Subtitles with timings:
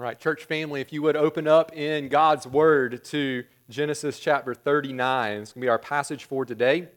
[0.00, 4.54] All right, church family, if you would open up in God's Word to Genesis chapter
[4.54, 5.42] 39.
[5.42, 6.80] It's going to be our passage for today.
[6.80, 6.88] The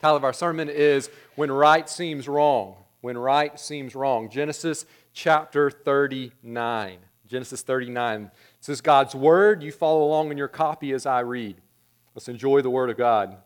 [0.00, 2.74] title of our sermon is When Right Seems Wrong.
[3.02, 4.28] When Right Seems Wrong.
[4.30, 6.98] Genesis chapter 39.
[7.28, 8.32] Genesis 39.
[8.58, 9.62] This is God's Word.
[9.62, 11.60] You follow along in your copy as I read.
[12.16, 13.36] Let's enjoy the Word of God.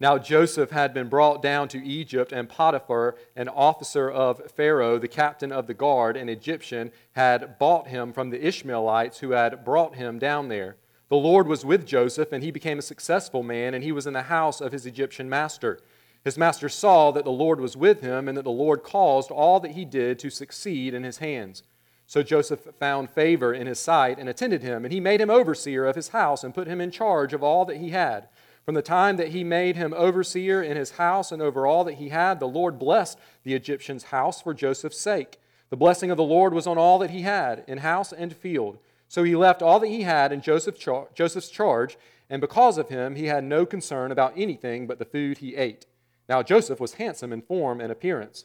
[0.00, 5.08] Now Joseph had been brought down to Egypt, and Potiphar, an officer of Pharaoh, the
[5.08, 9.96] captain of the guard, an Egyptian, had bought him from the Ishmaelites who had brought
[9.96, 10.76] him down there.
[11.10, 14.14] The Lord was with Joseph, and he became a successful man, and he was in
[14.14, 15.78] the house of his Egyptian master.
[16.24, 19.60] His master saw that the Lord was with him, and that the Lord caused all
[19.60, 21.62] that he did to succeed in his hands.
[22.06, 25.84] So Joseph found favor in his sight and attended him, and he made him overseer
[25.84, 28.28] of his house and put him in charge of all that he had.
[28.64, 31.94] From the time that he made him overseer in his house and over all that
[31.94, 35.38] he had, the Lord blessed the Egyptian's house for Joseph's sake.
[35.70, 38.78] The blessing of the Lord was on all that he had, in house and field.
[39.08, 43.26] So he left all that he had in Joseph's charge, and because of him, he
[43.26, 45.86] had no concern about anything but the food he ate.
[46.28, 48.44] Now Joseph was handsome in form and appearance.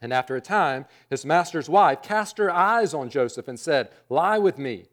[0.00, 4.38] And after a time, his master's wife cast her eyes on Joseph and said, Lie
[4.38, 4.86] with me.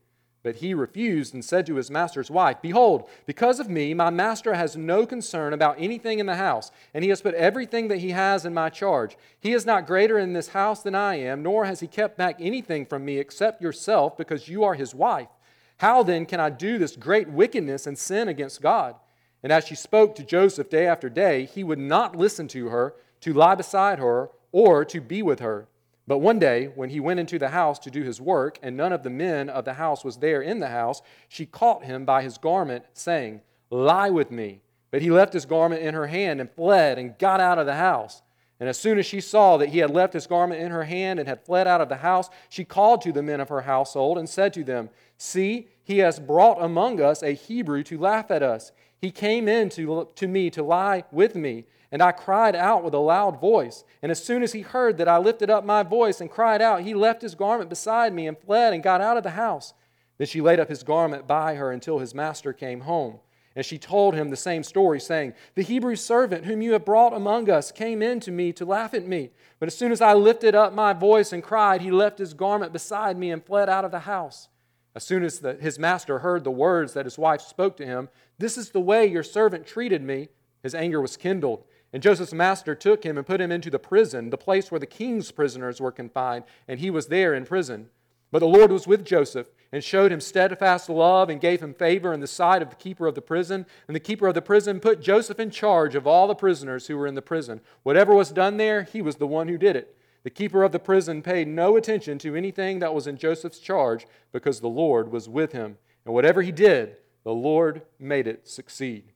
[0.44, 4.56] But he refused and said to his master's wife, Behold, because of me, my master
[4.56, 8.10] has no concern about anything in the house, and he has put everything that he
[8.10, 9.18] has in my charge.
[9.40, 12.38] He is not greater in this house than I am, nor has he kept back
[12.40, 15.30] anything from me except yourself, because you are his wife.
[15.78, 18.96] How then can I do this great wickedness and sin against God?
[19.44, 22.96] And as she spoke to Joseph day after day, he would not listen to her,
[23.22, 25.68] to lie beside her, or to be with her.
[26.08, 28.92] But one day, when he went into the house to do his work, and none
[28.92, 32.24] of the men of the house was there in the house, she caught him by
[32.24, 34.62] his garment, saying, Lie with me.
[34.90, 37.76] But he left his garment in her hand and fled and got out of the
[37.76, 38.22] house.
[38.60, 41.20] And as soon as she saw that he had left his garment in her hand
[41.20, 44.20] and had fled out of the house, she called to the men of her household
[44.20, 48.44] and said to them, See, he has brought among us a Hebrew to laugh at
[48.44, 48.72] us.
[49.00, 51.66] He came in to, to me to lie with me.
[51.92, 53.84] And I cried out with a loud voice.
[54.02, 56.84] And as soon as he heard that I lifted up my voice and cried out,
[56.84, 59.74] he left his garment beside me and fled and got out of the house.
[60.18, 63.20] Then she laid up his garment by her until his master came home.
[63.54, 67.14] And she told him the same story, saying, The Hebrew servant whom you have brought
[67.14, 69.32] among us came in to me to laugh at me.
[69.60, 72.72] But as soon as I lifted up my voice and cried, he left his garment
[72.72, 74.48] beside me and fled out of the house.
[74.96, 78.08] As soon as the, his master heard the words that his wife spoke to him,
[78.38, 80.30] This is the way your servant treated me,
[80.64, 84.30] his anger was kindled and Joseph's master took him and put him into the prison,
[84.30, 87.90] the place where the king's prisoners were confined, and he was there in prison.
[88.32, 92.14] But the Lord was with Joseph and showed him steadfast love and gave him favor
[92.14, 93.66] in the sight of the keeper of the prison.
[93.88, 96.98] And the keeper of the prison put Joseph in charge of all the prisoners who
[96.98, 97.60] were in the prison.
[97.84, 99.98] Whatever was done there, he was the one who did it.
[100.24, 104.08] The keeper of the prison paid no attention to anything that was in Joseph's charge
[104.32, 105.78] because the Lord was with him.
[106.06, 109.12] And whatever he did, the Lord made it succeed.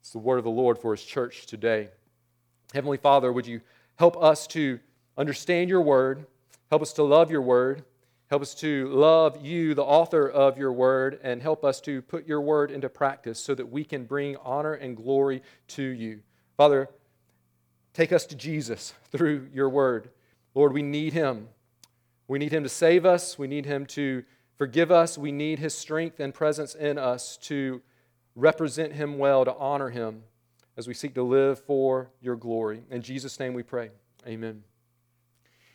[0.00, 1.90] It's the word of the Lord for his church today.
[2.72, 3.60] Heavenly Father, would you
[3.96, 4.78] help us to
[5.18, 6.26] understand your word,
[6.70, 7.84] help us to love your word,
[8.28, 12.28] help us to love you, the author of your word, and help us to put
[12.28, 16.20] your word into practice so that we can bring honor and glory to you.
[16.56, 16.88] Father,
[17.92, 20.10] take us to Jesus through your word.
[20.54, 21.48] Lord, we need him.
[22.28, 24.22] We need him to save us, we need him to
[24.56, 27.82] forgive us, we need his strength and presence in us to
[28.36, 30.22] represent him well, to honor him
[30.76, 32.82] as we seek to live for your glory.
[32.90, 33.90] In Jesus' name we pray.
[34.26, 34.62] Amen.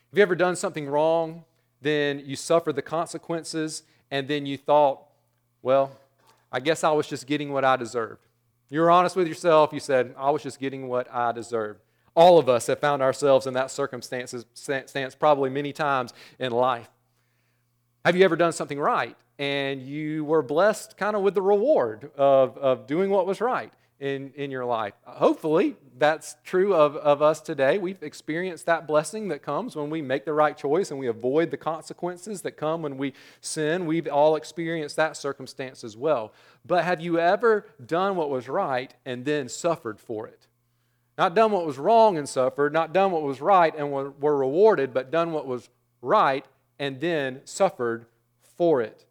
[0.10, 1.44] Have you ever done something wrong,
[1.82, 5.04] then you suffered the consequences, and then you thought,
[5.62, 5.92] well,
[6.52, 8.22] I guess I was just getting what I deserved?
[8.70, 9.74] You were honest with yourself.
[9.74, 11.82] You said, I was just getting what I deserved.
[12.16, 14.34] All of us have found ourselves in that circumstance
[15.20, 16.90] probably many times in life.
[18.06, 22.10] Have you ever done something right and you were blessed kind of with the reward
[22.16, 23.74] of, of doing what was right?
[24.00, 24.94] In, in your life.
[25.06, 27.78] Hopefully, that's true of, of us today.
[27.78, 31.52] We've experienced that blessing that comes when we make the right choice and we avoid
[31.52, 33.86] the consequences that come when we sin.
[33.86, 36.34] We've all experienced that circumstance as well.
[36.66, 40.48] But have you ever done what was right and then suffered for it?
[41.18, 44.38] Not done what was wrong and suffered, not done what was right and were, were
[44.38, 45.70] rewarded, but done what was
[46.02, 46.46] right
[46.78, 48.06] and then suffered
[48.58, 49.06] for it.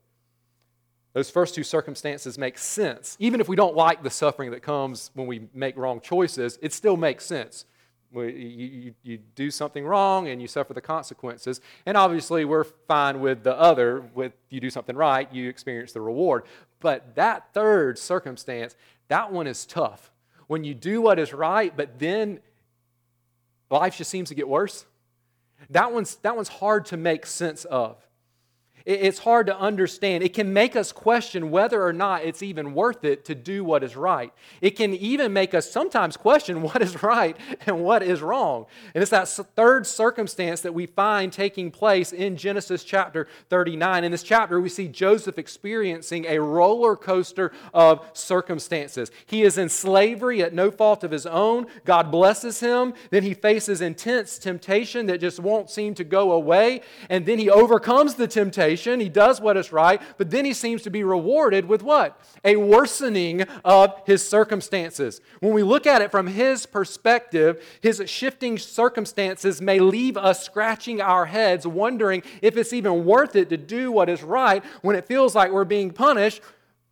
[1.15, 3.17] Those first two circumstances make sense.
[3.21, 6.73] Even if we don't like the suffering that comes when we make wrong choices, it
[6.73, 7.67] still makes sense.
[8.13, 11.61] You, you, you, do something wrong and you suffer the consequences.
[11.87, 14.03] And obviously, we're fine with the other.
[14.15, 16.45] With you do something right, you experience the reward.
[16.81, 18.77] But that third circumstance,
[19.09, 20.13] that one is tough.
[20.47, 22.41] When you do what is right, but then
[23.71, 24.85] life just seems to get worse.
[25.71, 28.04] That one's, that one's hard to make sense of.
[28.87, 30.23] It's hard to understand.
[30.23, 33.83] It can make us question whether or not it's even worth it to do what
[33.83, 34.31] is right.
[34.61, 37.35] It can even make us sometimes question what is right
[37.67, 38.67] and what is wrong.
[38.95, 39.27] And it's that
[39.57, 44.05] third circumstance that we find taking place in Genesis chapter 39.
[44.05, 49.11] In this chapter, we see Joseph experiencing a roller coaster of circumstances.
[49.25, 51.69] He is in slavery at no fault of his own.
[51.87, 52.93] God blesses him.
[53.09, 56.83] Then he faces intense temptation that just won't seem to go away.
[57.09, 60.53] And then he overcomes the temptation temptation, he does what is right, but then he
[60.53, 62.21] seems to be rewarded with what?
[62.45, 65.21] A worsening of his circumstances.
[65.41, 71.01] When we look at it from his perspective, his shifting circumstances may leave us scratching
[71.01, 75.07] our heads, wondering if it's even worth it to do what is right when it
[75.07, 76.43] feels like we're being punished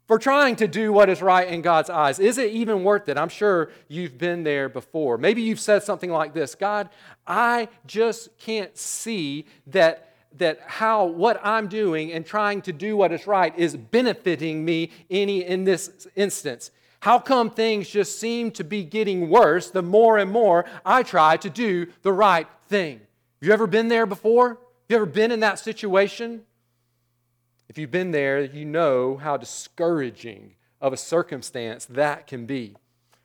[0.07, 2.19] for trying to do what is right in God's eyes.
[2.19, 3.17] Is it even worth it?
[3.17, 5.17] I'm sure you've been there before.
[5.17, 6.89] Maybe you've said something like this God,
[7.27, 13.13] I just can't see that that how what I'm doing and trying to do what
[13.13, 16.71] is right is benefiting me any in this instance.
[17.01, 21.37] How come things just seem to be getting worse the more and more I try
[21.39, 22.99] to do the right thing?
[22.99, 24.51] Have you ever been there before?
[24.51, 24.59] Have
[24.89, 26.43] you ever been in that situation?
[27.69, 32.77] If you've been there, you know how discouraging of a circumstance that can be.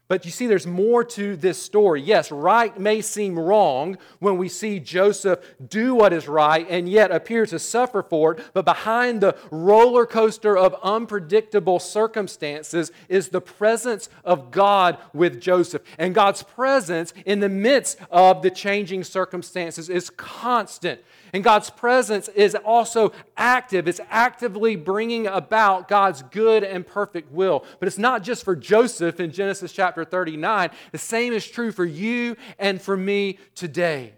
[0.10, 2.02] But you see, there's more to this story.
[2.02, 7.12] Yes, right may seem wrong when we see Joseph do what is right and yet
[7.12, 8.46] appear to suffer for it.
[8.54, 15.82] But behind the roller coaster of unpredictable circumstances is the presence of God with Joseph.
[15.98, 21.02] And God's presence in the midst of the changing circumstances is constant.
[21.34, 23.88] And God's presence is also active.
[23.88, 27.66] It's actively bringing about God's good and perfect will.
[27.80, 31.86] But it's not just for Joseph in Genesis chapter 39, the same is true for
[31.86, 34.14] you and for me today.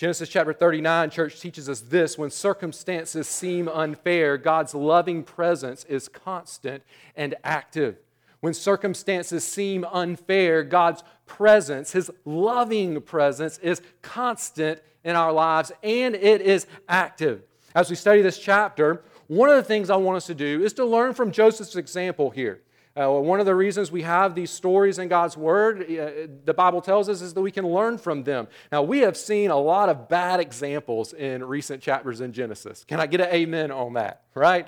[0.00, 6.08] Genesis chapter 39, church teaches us this when circumstances seem unfair, God's loving presence is
[6.08, 6.82] constant
[7.14, 7.98] and active.
[8.40, 16.14] When circumstances seem unfair, God's presence, His loving presence, is constant in our lives and
[16.14, 17.42] it is active.
[17.74, 20.72] As we study this chapter, one of the things I want us to do is
[20.74, 22.62] to learn from Joseph's example here.
[22.96, 26.80] Uh, one of the reasons we have these stories in God's Word, uh, the Bible
[26.80, 28.48] tells us, is that we can learn from them.
[28.72, 32.84] Now, we have seen a lot of bad examples in recent chapters in Genesis.
[32.84, 34.24] Can I get an amen on that?
[34.34, 34.66] Right?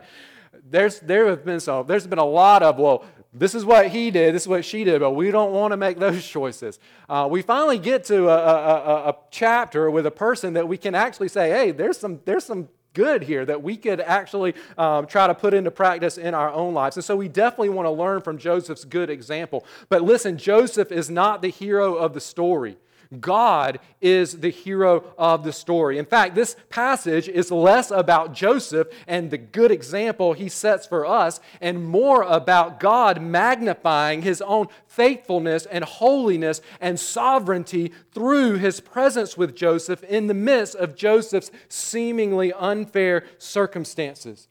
[0.71, 4.11] There's, there have been some, there's been a lot of, well, this is what he
[4.11, 6.79] did, this is what she did, but we don't want to make those choices.
[7.09, 10.95] Uh, we finally get to a, a, a, chapter with a person that we can
[10.95, 15.27] actually say, hey, there's some, there's some good here that we could actually um, try
[15.27, 16.97] to put into practice in our own lives.
[16.97, 19.65] And so we definitely want to learn from Joseph's good example.
[19.89, 22.77] But listen, Joseph is not the hero of the story.
[23.21, 25.99] God is the hero of the story.
[25.99, 31.05] In fact, this passage is less about Joseph and the good example he sets for
[31.05, 38.81] us, and more about God magnifying his own faithfulness and holiness and sovereignty through his
[38.81, 44.49] presence with Joseph in the midst of Joseph's seemingly unfair circumstances.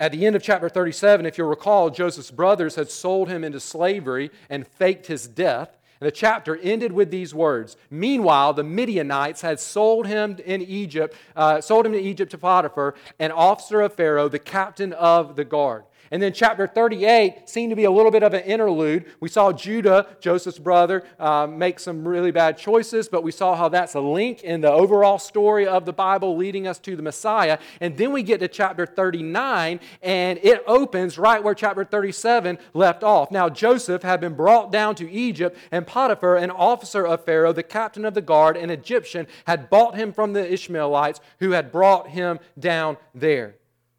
[0.00, 3.60] At the end of chapter 37, if you'll recall, Joseph's brothers had sold him into
[3.60, 5.78] slavery and faked his death.
[6.02, 11.14] And the chapter ended with these words Meanwhile, the Midianites had sold him in Egypt,
[11.36, 15.44] uh, sold him to Egypt to Potiphar, an officer of Pharaoh, the captain of the
[15.44, 15.84] guard.
[16.12, 19.06] And then chapter 38 seemed to be a little bit of an interlude.
[19.18, 23.70] We saw Judah, Joseph's brother, uh, make some really bad choices, but we saw how
[23.70, 27.58] that's a link in the overall story of the Bible leading us to the Messiah.
[27.80, 33.02] And then we get to chapter 39, and it opens right where chapter 37 left
[33.02, 33.30] off.
[33.30, 37.62] Now, Joseph had been brought down to Egypt, and Potiphar, an officer of Pharaoh, the
[37.62, 42.08] captain of the guard, an Egyptian, had bought him from the Ishmaelites who had brought
[42.10, 43.54] him down there.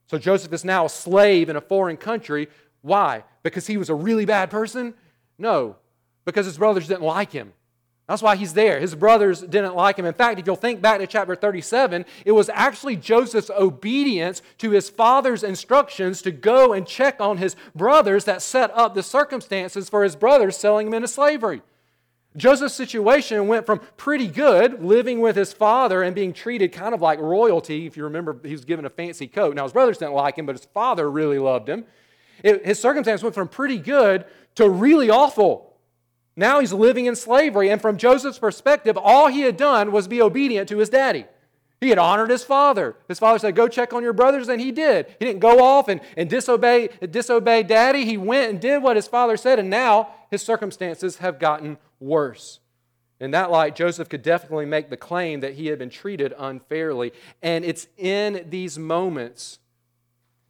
[0.08, 2.50] So Joseph is now a slave in a foreign country.
[2.82, 3.24] Why?
[3.42, 4.94] Because he was a really bad person?
[5.38, 5.78] No,
[6.26, 7.54] because his brothers didn't like him.
[8.08, 8.82] That's why he's there.
[8.82, 10.06] His brothers didn't like him.
[10.06, 14.72] In fact, if you'll think back to chapter 37, it was actually Joseph's obedience to
[14.72, 19.90] his father's instructions to go and check on his brothers that set up the circumstances
[19.90, 21.62] for his brothers selling him into slavery.
[22.36, 27.02] Joseph's situation went from pretty good, living with his father and being treated kind of
[27.02, 27.86] like royalty.
[27.86, 29.56] If you remember, he was given a fancy coat.
[29.56, 31.86] Now, his brothers didn't like him, but his father really loved him.
[32.44, 34.26] It, his circumstance went from pretty good
[34.56, 35.74] to really awful.
[36.36, 40.22] Now he's living in slavery, and from Joseph's perspective, all he had done was be
[40.22, 41.26] obedient to his daddy.
[41.80, 42.96] He had honored his father.
[43.08, 45.06] His father said, Go check on your brothers, and he did.
[45.20, 48.06] He didn't go off and, and disobey, disobey daddy.
[48.06, 52.60] He went and did what his father said, and now his circumstances have gotten worse.
[53.20, 57.14] In that light, Joseph could definitely make the claim that he had been treated unfairly.
[57.42, 59.60] And it's in these moments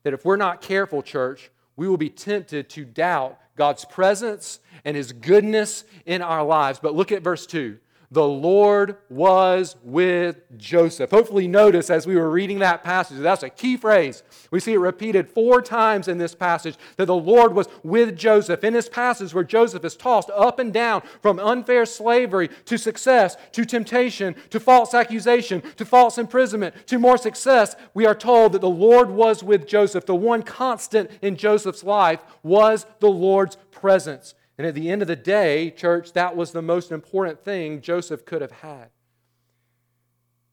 [0.03, 4.97] that if we're not careful, church, we will be tempted to doubt God's presence and
[4.97, 6.79] his goodness in our lives.
[6.79, 7.77] But look at verse 2
[8.13, 11.09] the Lord was with Joseph.
[11.09, 14.21] Hopefully, notice as we were reading that passage, that's a key phrase.
[14.51, 18.63] We see it repeated four times in this passage that the Lord was with Joseph.
[18.63, 23.35] In this passage, where Joseph is tossed up and down from unfair slavery to success,
[23.53, 28.61] to temptation, to false accusation, to false imprisonment, to more success, we are told that
[28.61, 30.05] the Lord was with Joseph.
[30.05, 34.35] The one constant in Joseph's life was the Lord's presence.
[34.57, 38.25] And at the end of the day, church, that was the most important thing Joseph
[38.25, 38.89] could have had.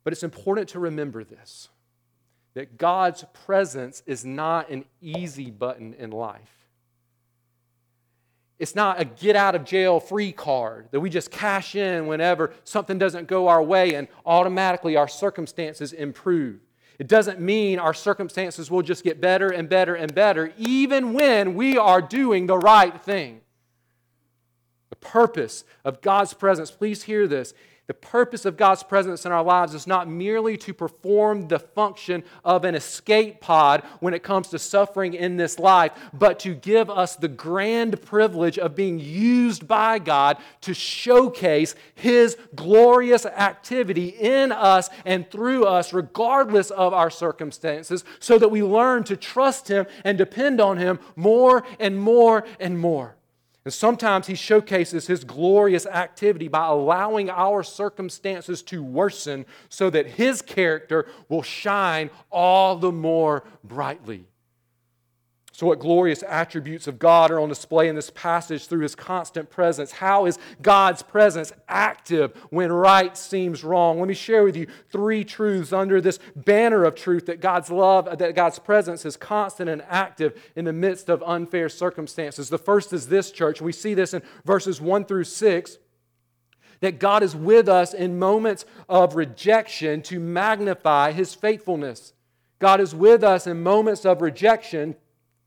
[0.04, 1.68] But it's important to remember this
[2.54, 6.66] that God's presence is not an easy button in life.
[8.58, 12.52] It's not a get out of jail free card that we just cash in whenever
[12.64, 16.58] something doesn't go our way and automatically our circumstances improve.
[16.98, 21.54] It doesn't mean our circumstances will just get better and better and better, even when
[21.54, 23.42] we are doing the right thing
[24.96, 27.54] purpose of God's presence, please hear this.
[27.90, 32.22] The purpose of God's presence in our lives is not merely to perform the function
[32.44, 36.88] of an escape pod when it comes to suffering in this life, but to give
[36.88, 44.52] us the grand privilege of being used by God to showcase His glorious activity in
[44.52, 49.86] us and through us, regardless of our circumstances, so that we learn to trust Him
[50.04, 53.16] and depend on Him more and more and more.
[53.64, 60.06] And sometimes he showcases his glorious activity by allowing our circumstances to worsen so that
[60.06, 64.24] his character will shine all the more brightly.
[65.60, 69.50] So, what glorious attributes of God are on display in this passage through his constant
[69.50, 69.92] presence?
[69.92, 73.98] How is God's presence active when right seems wrong?
[73.98, 78.08] Let me share with you three truths under this banner of truth that God's love,
[78.20, 82.48] that God's presence is constant and active in the midst of unfair circumstances.
[82.48, 83.60] The first is this, church.
[83.60, 85.76] We see this in verses 1 through 6
[86.80, 92.14] that God is with us in moments of rejection to magnify his faithfulness.
[92.60, 94.96] God is with us in moments of rejection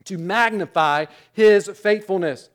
[0.06, 2.50] to magnify his faithfulness.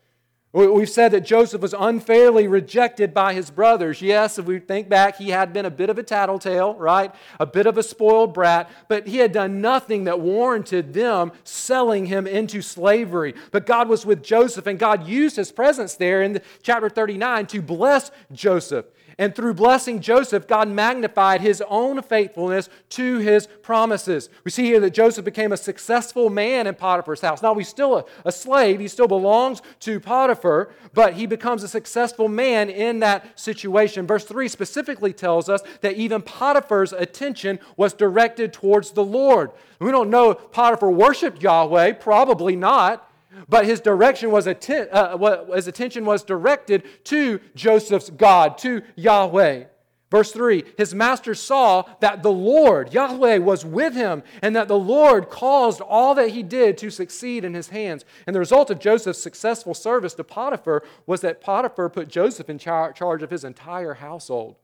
[0.51, 4.01] We've said that Joseph was unfairly rejected by his brothers.
[4.01, 7.13] Yes, if we think back, he had been a bit of a tattletale, right?
[7.39, 12.07] A bit of a spoiled brat, but he had done nothing that warranted them selling
[12.07, 13.35] him into slavery.
[13.51, 17.61] But God was with Joseph, and God used his presence there in chapter 39 to
[17.61, 18.87] bless Joseph.
[19.19, 24.29] And through blessing Joseph, God magnified his own faithfulness to his promises.
[24.45, 27.41] We see here that Joseph became a successful man in Potiphar's house.
[27.41, 31.67] Now, he's still a, a slave, he still belongs to Potiphar, but he becomes a
[31.67, 34.07] successful man in that situation.
[34.07, 39.51] Verse 3 specifically tells us that even Potiphar's attention was directed towards the Lord.
[39.79, 43.08] We don't know if Potiphar worshiped Yahweh, probably not.
[43.47, 49.65] But his direction was atten- uh, his attention was directed to Joseph's God, to Yahweh.
[50.11, 54.79] Verse 3 His master saw that the Lord, Yahweh, was with him, and that the
[54.79, 58.05] Lord caused all that he did to succeed in his hands.
[58.25, 62.57] And the result of Joseph's successful service to Potiphar was that Potiphar put Joseph in
[62.57, 64.55] char- charge of his entire household.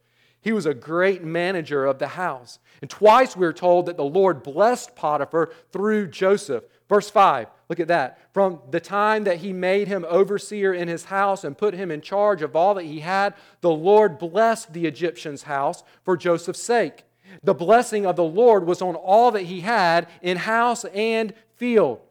[0.41, 2.59] He was a great manager of the house.
[2.81, 6.65] And twice we are told that the Lord blessed Potiphar through Joseph.
[6.87, 8.19] Verse 5, look at that.
[8.31, 12.01] From the time that he made him overseer in his house and put him in
[12.01, 17.03] charge of all that he had, the Lord blessed the Egyptian's house for Joseph's sake.
[17.43, 22.01] The blessing of the Lord was on all that he had in house and field.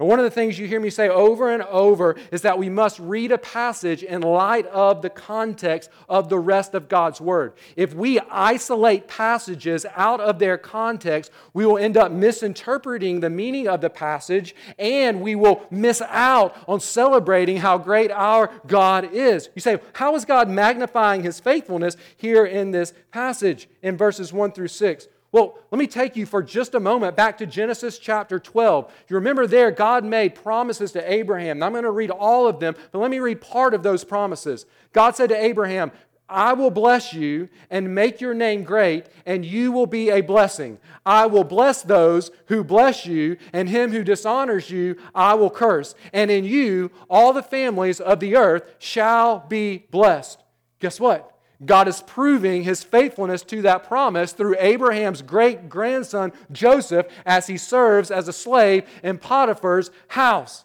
[0.00, 2.68] And one of the things you hear me say over and over is that we
[2.68, 7.52] must read a passage in light of the context of the rest of God's Word.
[7.76, 13.68] If we isolate passages out of their context, we will end up misinterpreting the meaning
[13.68, 19.48] of the passage and we will miss out on celebrating how great our God is.
[19.54, 24.52] You say, how is God magnifying His faithfulness here in this passage in verses 1
[24.52, 25.06] through 6?
[25.34, 28.88] Well, let me take you for just a moment back to Genesis chapter 12.
[29.08, 31.58] You remember there, God made promises to Abraham.
[31.58, 34.04] Now, I'm going to read all of them, but let me read part of those
[34.04, 34.64] promises.
[34.92, 35.90] God said to Abraham,
[36.28, 40.78] I will bless you and make your name great, and you will be a blessing.
[41.04, 45.96] I will bless those who bless you, and him who dishonors you I will curse.
[46.12, 50.40] And in you all the families of the earth shall be blessed.
[50.78, 51.33] Guess what?
[51.64, 57.56] God is proving his faithfulness to that promise through Abraham's great grandson Joseph as he
[57.56, 60.64] serves as a slave in Potiphar's house.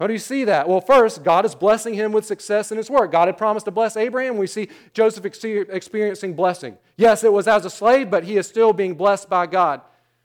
[0.00, 0.68] How do you see that?
[0.68, 3.10] Well, first, God is blessing him with success in his work.
[3.10, 4.36] God had promised to bless Abraham.
[4.36, 6.78] We see Joseph experiencing blessing.
[6.96, 9.80] Yes, it was as a slave, but he is still being blessed by God.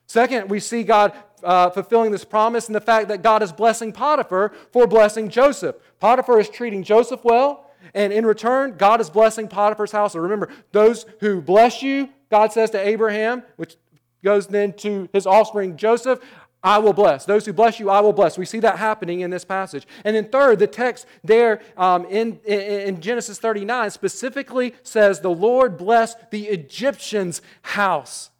[0.06, 3.92] Second, we see God uh, fulfilling this promise in the fact that God is blessing
[3.92, 5.76] Potiphar for blessing Joseph.
[5.98, 10.14] Potiphar is treating Joseph well, and in return, God is blessing Potiphar's house.
[10.14, 13.76] Remember, those who bless you, God says to Abraham, which
[14.24, 16.20] goes then to his offspring Joseph,
[16.64, 17.26] I will bless.
[17.26, 18.38] Those who bless you, I will bless.
[18.38, 19.86] We see that happening in this passage.
[20.02, 25.76] And then, third, the text there um, in, in Genesis 39 specifically says, The Lord
[25.76, 28.30] blessed the Egyptian's house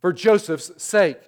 [0.00, 1.18] for Joseph's sake.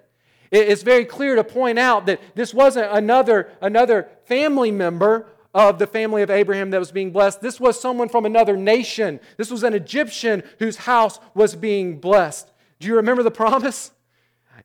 [0.49, 5.87] It's very clear to point out that this wasn't another, another family member of the
[5.87, 7.39] family of Abraham that was being blessed.
[7.39, 9.21] This was someone from another nation.
[9.37, 12.51] This was an Egyptian whose house was being blessed.
[12.79, 13.91] Do you remember the promise?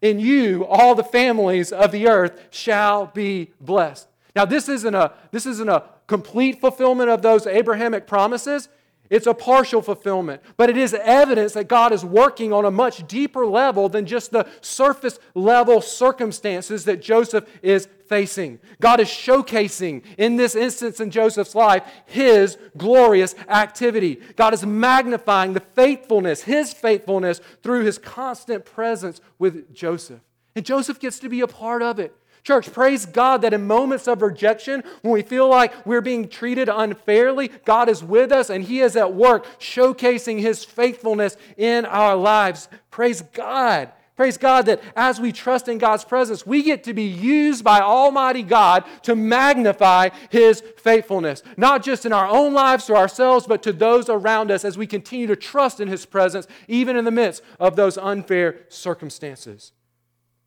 [0.02, 4.08] In you, all the families of the earth shall be blessed.
[4.34, 8.68] Now, this isn't a, this isn't a complete fulfillment of those Abrahamic promises.
[9.10, 13.06] It's a partial fulfillment, but it is evidence that God is working on a much
[13.08, 18.60] deeper level than just the surface level circumstances that Joseph is facing.
[18.80, 24.20] God is showcasing in this instance in Joseph's life his glorious activity.
[24.36, 30.20] God is magnifying the faithfulness, his faithfulness, through his constant presence with Joseph.
[30.54, 32.14] And Joseph gets to be a part of it.
[32.42, 36.68] Church, praise God that in moments of rejection, when we feel like we're being treated
[36.68, 42.16] unfairly, God is with us and He is at work showcasing His faithfulness in our
[42.16, 42.68] lives.
[42.90, 43.92] Praise God.
[44.20, 47.80] Praise God that as we trust in God's presence, we get to be used by
[47.80, 53.62] Almighty God to magnify His faithfulness, not just in our own lives to ourselves, but
[53.62, 57.10] to those around us as we continue to trust in His presence, even in the
[57.10, 59.72] midst of those unfair circumstances.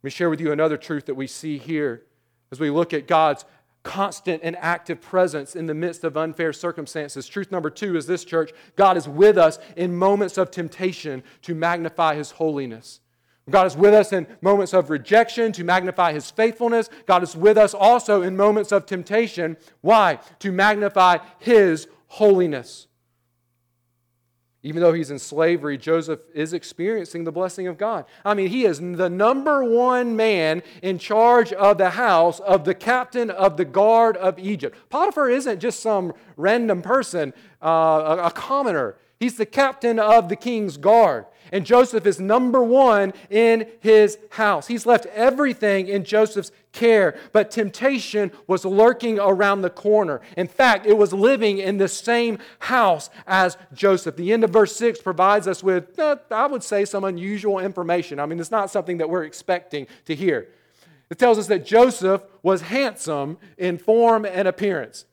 [0.03, 2.03] Let me share with you another truth that we see here
[2.51, 3.45] as we look at God's
[3.83, 7.25] constant and active presence in the midst of unfair circumstances.
[7.25, 11.55] Truth number two is this, church God is with us in moments of temptation to
[11.55, 12.99] magnify His holiness.
[13.49, 16.89] God is with us in moments of rejection to magnify His faithfulness.
[17.05, 19.55] God is with us also in moments of temptation.
[19.79, 20.19] Why?
[20.39, 22.87] To magnify His holiness.
[24.65, 28.05] Even though he's in slavery, Joseph is experiencing the blessing of God.
[28.23, 32.73] I mean, he is the number one man in charge of the house of the
[32.73, 34.77] captain of the guard of Egypt.
[34.89, 38.95] Potiphar isn't just some random person, uh, a, a commoner.
[39.19, 41.25] He's the captain of the king's guard.
[41.51, 44.67] And Joseph is number one in his house.
[44.67, 50.21] He's left everything in Joseph's care, but temptation was lurking around the corner.
[50.35, 54.15] In fact, it was living in the same house as Joseph.
[54.15, 58.19] The end of verse 6 provides us with, uh, I would say, some unusual information.
[58.19, 60.49] I mean, it's not something that we're expecting to hear.
[61.09, 65.05] It tells us that Joseph was handsome in form and appearance.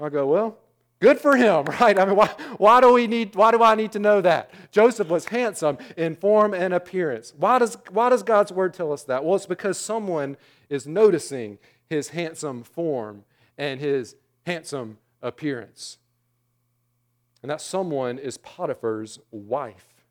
[0.00, 0.58] I go, well,
[1.04, 1.98] Good for him, right?
[1.98, 4.50] I mean, why, why, do we need, why do I need to know that?
[4.70, 7.34] Joseph was handsome in form and appearance.
[7.36, 9.22] Why does, why does God's word tell us that?
[9.22, 10.38] Well, it's because someone
[10.70, 11.58] is noticing
[11.90, 13.24] his handsome form
[13.58, 15.98] and his handsome appearance.
[17.42, 20.06] And that someone is Potiphar's wife.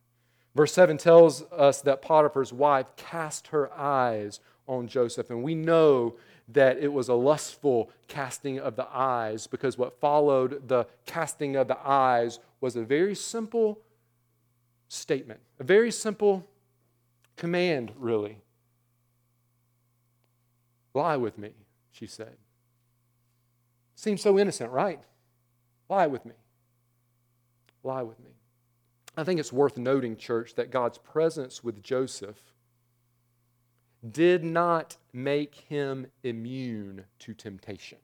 [0.53, 5.32] Verse 7 tells us that Potiphar's wife cast her eyes on Joseph.
[5.32, 6.17] And we know
[6.49, 11.67] that it was a lustful casting of the eyes because what followed the casting of
[11.67, 13.79] the eyes was a very simple
[14.89, 16.47] statement, a very simple
[17.36, 18.38] command, really.
[20.93, 21.51] Lie with me,
[21.91, 22.36] she said.
[23.95, 24.99] Seems so innocent, right?
[25.89, 26.36] Lie with me.
[27.84, 28.32] Lie with me.
[29.15, 32.53] I think it's worth noting, church, that God's presence with Joseph
[34.12, 37.98] did not make him immune to temptation.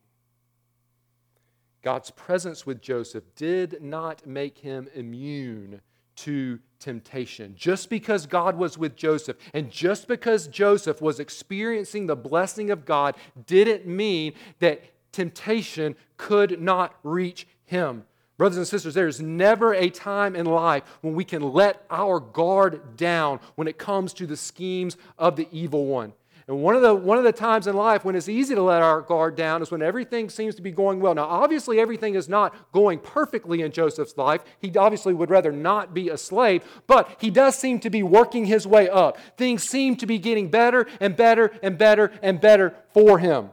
[1.81, 5.81] God's presence with Joseph did not make him immune
[6.17, 7.55] to temptation.
[7.57, 12.85] Just because God was with Joseph and just because Joseph was experiencing the blessing of
[12.85, 14.83] God didn't mean that
[15.13, 18.03] temptation could not reach him.
[18.39, 22.21] Brothers and sisters, there is never a time in life when we can let our
[22.21, 26.13] guard down when it comes to the schemes of the evil one.
[26.47, 28.81] And one of, the, one of the times in life when it's easy to let
[28.81, 31.13] our guard down is when everything seems to be going well.
[31.13, 34.41] Now, obviously, everything is not going perfectly in Joseph's life.
[34.61, 38.45] He obviously would rather not be a slave, but he does seem to be working
[38.45, 39.17] his way up.
[39.35, 43.49] Things seem to be getting better and better and better and better for him.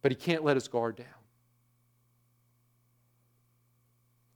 [0.00, 1.21] But he can't let his guard down.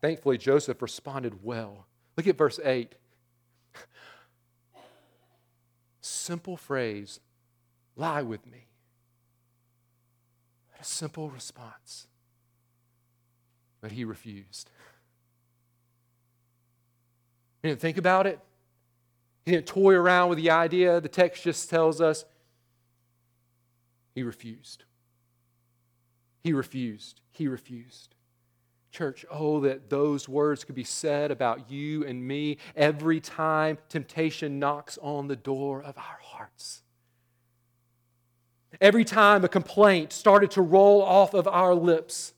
[0.07, 1.85] Thankfully, Joseph responded well.
[2.17, 2.95] Look at verse 8.
[6.01, 7.19] Simple phrase
[7.97, 8.69] lie with me.
[10.71, 12.07] What A simple response.
[13.81, 14.71] But he refused.
[17.61, 18.39] He didn't think about it.
[19.45, 21.01] He didn't toy around with the idea.
[21.01, 22.25] The text just tells us
[24.15, 24.85] he refused.
[26.45, 27.23] He refused.
[27.33, 28.16] He refused.
[28.97, 34.59] Church, oh, that those words could be said about you and me every time temptation
[34.59, 36.83] knocks on the door of our hearts.
[38.81, 42.33] Every time a complaint started to roll off of our lips.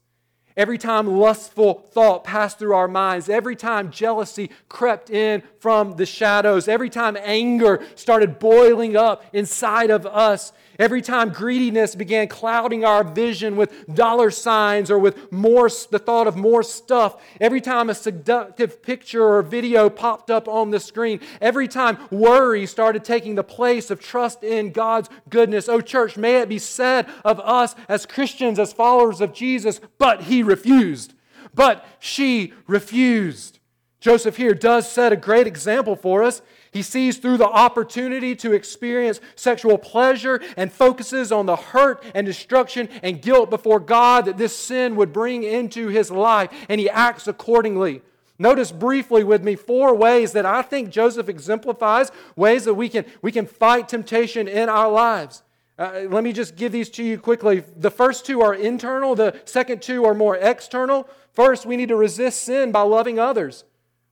[0.58, 6.04] Every time lustful thought passed through our minds, every time jealousy crept in from the
[6.04, 12.84] shadows, every time anger started boiling up inside of us, every time greediness began clouding
[12.84, 17.88] our vision with dollar signs or with more the thought of more stuff, every time
[17.88, 23.36] a seductive picture or video popped up on the screen, every time worry started taking
[23.36, 25.68] the place of trust in God's goodness.
[25.68, 30.22] Oh church, may it be said of us as Christians, as followers of Jesus, but
[30.22, 31.14] he refused.
[31.54, 33.58] But she refused.
[34.00, 36.40] Joseph here does set a great example for us.
[36.70, 42.26] He sees through the opportunity to experience sexual pleasure and focuses on the hurt and
[42.26, 46.88] destruction and guilt before God that this sin would bring into his life, and he
[46.90, 48.02] acts accordingly.
[48.38, 53.04] Notice briefly with me four ways that I think Joseph exemplifies, ways that we can,
[53.20, 55.42] we can fight temptation in our lives.
[55.78, 57.62] Uh, let me just give these to you quickly.
[57.76, 61.08] The first two are internal, the second two are more external.
[61.32, 63.64] First, we need to resist sin by loving others.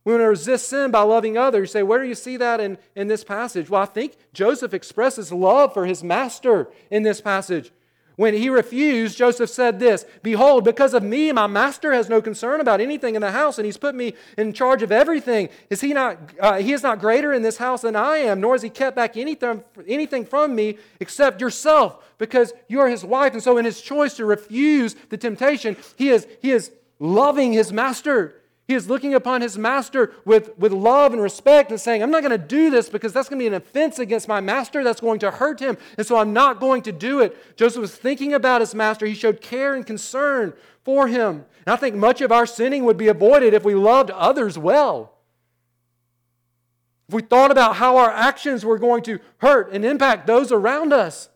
[0.04, 1.70] We want to resist sin by loving others.
[1.70, 3.68] You say, where do you see that in, in this passage?
[3.68, 7.72] Well, I think Joseph expresses love for his master in this passage.
[8.16, 12.62] When he refused, Joseph said this Behold, because of me, my master has no concern
[12.62, 15.50] about anything in the house, and he's put me in charge of everything.
[15.68, 18.54] Is he not, uh, he is not greater in this house than I am, nor
[18.54, 23.34] has he kept back anything, anything from me except yourself, because you are his wife.
[23.34, 27.70] And so, in his choice to refuse the temptation, he is, he is loving his
[27.70, 28.40] master.
[28.68, 32.22] He is looking upon his master with, with love and respect and saying, I'm not
[32.22, 34.82] going to do this because that's going to be an offense against my master.
[34.82, 35.76] That's going to hurt him.
[35.96, 37.56] And so I'm not going to do it.
[37.56, 39.06] Joseph was thinking about his master.
[39.06, 40.52] He showed care and concern
[40.82, 41.44] for him.
[41.64, 45.12] And I think much of our sinning would be avoided if we loved others well.
[47.08, 50.92] If we thought about how our actions were going to hurt and impact those around
[50.92, 51.28] us.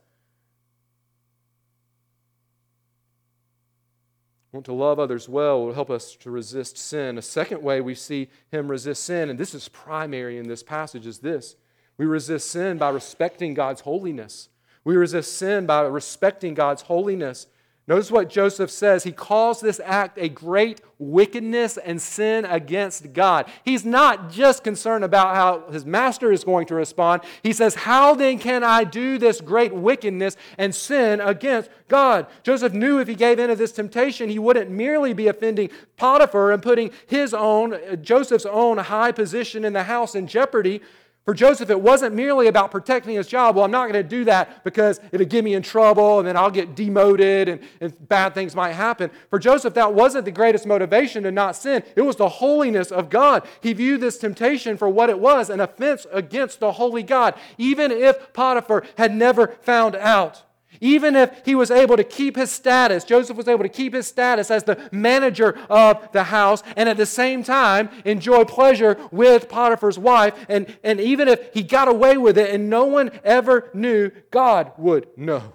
[4.52, 7.18] Want to love others well will help us to resist sin.
[7.18, 11.06] A second way we see him resist sin, and this is primary in this passage,
[11.06, 11.56] is this
[11.96, 14.48] we resist sin by respecting God's holiness.
[14.84, 17.46] We resist sin by respecting God's holiness.
[17.86, 19.02] Notice what Joseph says.
[19.02, 23.50] He calls this act a great wickedness and sin against God.
[23.64, 27.22] He's not just concerned about how his master is going to respond.
[27.42, 32.26] He says, How then can I do this great wickedness and sin against God?
[32.44, 36.52] Joseph knew if he gave in to this temptation, he wouldn't merely be offending Potiphar
[36.52, 40.80] and putting his own, Joseph's own high position in the house in jeopardy,
[41.24, 43.54] for Joseph, it wasn't merely about protecting his job.
[43.54, 46.36] Well, I'm not going to do that because it'll get me in trouble and then
[46.36, 49.10] I'll get demoted and, and bad things might happen.
[49.28, 51.82] For Joseph, that wasn't the greatest motivation to not sin.
[51.94, 53.46] It was the holiness of God.
[53.60, 57.92] He viewed this temptation for what it was an offense against the holy God, even
[57.92, 60.42] if Potiphar had never found out.
[60.80, 64.06] Even if he was able to keep his status, Joseph was able to keep his
[64.06, 69.48] status as the manager of the house and at the same time enjoy pleasure with
[69.48, 70.34] Potiphar's wife.
[70.48, 74.72] And, and even if he got away with it and no one ever knew, God
[74.78, 75.52] would know.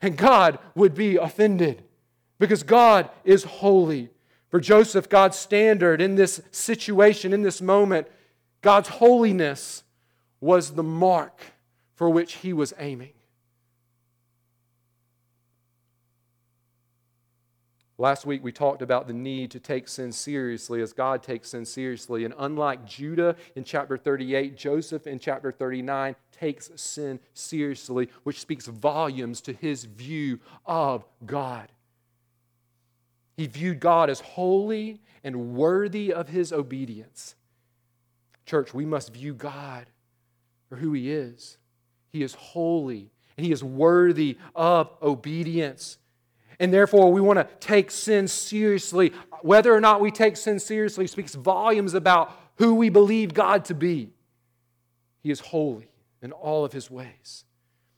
[0.00, 1.82] And God would be offended
[2.38, 4.10] because God is holy.
[4.48, 8.06] For Joseph, God's standard in this situation, in this moment,
[8.62, 9.84] God's holiness
[10.40, 11.40] was the mark
[11.94, 13.12] for which he was aiming.
[18.00, 21.66] Last week we talked about the need to take sin seriously as God takes sin
[21.66, 22.24] seriously.
[22.24, 28.64] And unlike Judah in chapter 38, Joseph in chapter 39 takes sin seriously, which speaks
[28.68, 31.68] volumes to his view of God.
[33.36, 37.34] He viewed God as holy and worthy of his obedience.
[38.46, 39.84] Church, we must view God
[40.70, 41.58] for who he is.
[42.14, 45.98] He is holy and he is worthy of obedience.
[46.60, 49.12] And therefore, we want to take sin seriously.
[49.40, 53.74] Whether or not we take sin seriously speaks volumes about who we believe God to
[53.74, 54.10] be.
[55.22, 55.90] He is holy
[56.22, 57.44] in all of his ways.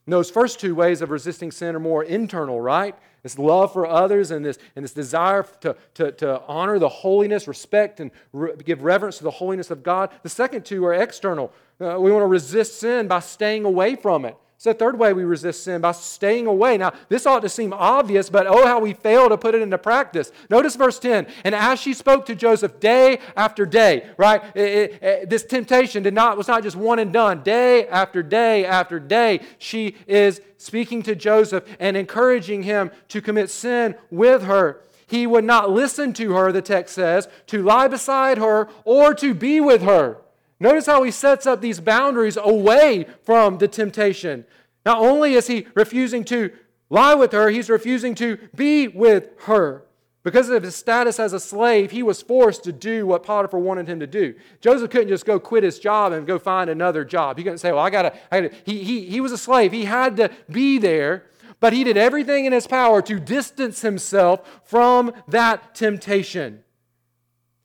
[0.07, 2.97] And those first two ways of resisting sin are more internal, right?
[3.25, 7.47] This love for others and this, and this desire to, to, to honor the holiness,
[7.47, 10.11] respect, and re- give reverence to the holiness of God.
[10.23, 11.53] The second two are external.
[11.81, 14.37] Uh, we want to resist sin by staying away from it.
[14.63, 16.79] It's the third way we resist sin by staying away.
[16.79, 19.77] Now, this ought to seem obvious, but oh, how we fail to put it into
[19.77, 20.31] practice.
[20.49, 21.27] Notice verse 10.
[21.43, 24.41] And as she spoke to Joseph day after day, right?
[24.55, 27.43] It, it, it, this temptation did not was not just one and done.
[27.43, 33.51] Day after day after day, she is speaking to Joseph and encouraging him to commit
[33.51, 34.81] sin with her.
[35.09, 39.35] He would not listen to her, the text says, to lie beside her or to
[39.35, 40.22] be with her.
[40.63, 44.45] Notice how he sets up these boundaries away from the temptation.
[44.87, 46.53] Not only is he refusing to
[46.89, 49.83] lie with her, he's refusing to be with her.
[50.23, 53.89] Because of his status as a slave, he was forced to do what Potiphar wanted
[53.89, 54.37] him to do.
[54.61, 57.39] Joseph couldn't just go quit his job and go find another job.
[57.39, 58.51] He couldn't say, Well, I got to.
[58.65, 59.73] He, he, he was a slave.
[59.73, 61.27] He had to be there,
[61.59, 66.63] but he did everything in his power to distance himself from that temptation.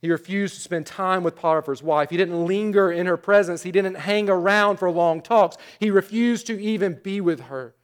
[0.00, 2.10] He refused to spend time with Potiphar's wife.
[2.10, 3.64] He didn't linger in her presence.
[3.64, 5.56] He didn't hang around for long talks.
[5.80, 7.74] He refused to even be with her.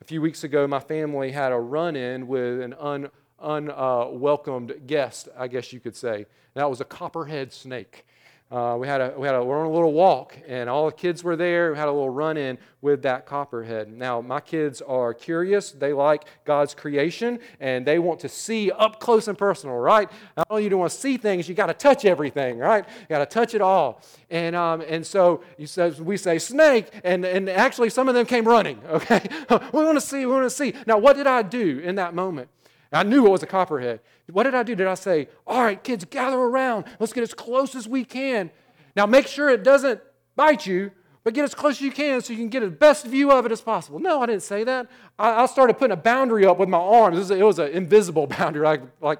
[0.00, 4.74] A few weeks ago, my family had a run in with an un, unwelcomed uh,
[4.86, 6.16] guest, I guess you could say.
[6.16, 8.06] And that was a copperhead snake.
[8.50, 10.92] Uh, we had a we had a, we on a little walk, and all the
[10.92, 11.72] kids were there.
[11.72, 13.92] We had a little run in with that copperhead.
[13.92, 19.00] Now my kids are curious; they like God's creation, and they want to see up
[19.00, 19.76] close and personal.
[19.76, 20.10] Right?
[20.34, 22.56] Not only you want to see things, you got to touch everything.
[22.56, 22.86] Right?
[22.88, 24.00] You got to touch it all.
[24.30, 28.24] And um, and so you say, we say snake, and and actually some of them
[28.24, 28.80] came running.
[28.88, 29.20] Okay,
[29.72, 30.24] we want to see.
[30.26, 30.72] We want to see.
[30.86, 32.48] Now what did I do in that moment?
[32.92, 34.00] I knew it was a copperhead.
[34.30, 34.74] What did I do?
[34.74, 36.86] Did I say, all right, kids, gather around.
[36.98, 38.50] Let's get as close as we can.
[38.96, 40.00] Now make sure it doesn't
[40.36, 40.90] bite you,
[41.24, 43.44] but get as close as you can so you can get the best view of
[43.44, 43.98] it as possible.
[43.98, 44.86] No, I didn't say that.
[45.18, 47.30] I, I started putting a boundary up with my arms.
[47.30, 49.18] It was, an invisible boundary, like, like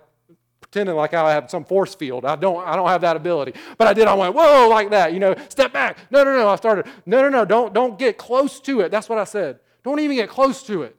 [0.61, 2.25] pretending like I have some force field.
[2.25, 3.55] I don't, I don't have that ability.
[3.77, 4.07] But I did.
[4.09, 5.99] I went, whoa, like that, you know, step back.
[6.11, 6.49] No, no, no.
[6.49, 8.91] I started, no, no, no, don't, don't get close to it.
[8.91, 9.61] That's what I said.
[9.85, 10.98] Don't even get close to it.